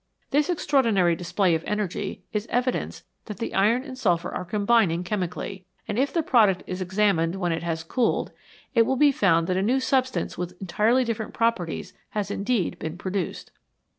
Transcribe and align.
This 0.31 0.49
extraordinary 0.49 1.15
display 1.15 1.53
of 1.53 1.63
energy 1.67 2.23
is 2.33 2.47
evidence 2.49 3.03
that 3.25 3.37
the 3.37 3.53
iron 3.53 3.83
and 3.83 3.95
sulphur 3.95 4.33
are 4.33 4.43
combining 4.43 5.03
chemically, 5.03 5.63
and 5.87 5.99
if 5.99 6.11
the 6.11 6.23
product 6.23 6.63
is 6.65 6.81
examined 6.81 7.35
when 7.35 7.51
it 7.51 7.61
has 7.61 7.83
cooled, 7.83 8.31
it 8.73 8.87
will 8.87 8.95
be 8.97 9.11
found 9.11 9.45
that 9.45 9.57
a 9.57 9.61
new 9.61 9.79
substance 9.79 10.39
with 10.39 10.59
entirely 10.59 11.03
different 11.03 11.35
properties 11.35 11.93
has 12.17 12.31
indeed 12.31 12.79
been 12.79 12.97
pro 12.97 13.11
duced. 13.11 13.51